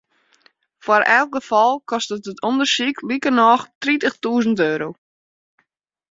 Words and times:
Foar 0.83 1.03
elk 1.17 1.31
gefal 1.35 1.73
kostet 1.89 2.29
it 2.31 2.43
ûndersyk 2.49 2.97
likernôch 3.09 3.63
tritichtûzen 3.81 4.53
euro. 4.71 4.89